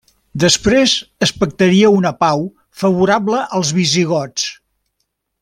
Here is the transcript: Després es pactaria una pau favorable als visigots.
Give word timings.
Després 0.43 0.93
es 1.25 1.33
pactaria 1.43 1.91
una 1.97 2.13
pau 2.23 2.47
favorable 2.85 3.43
als 3.59 3.75
visigots. 3.81 4.49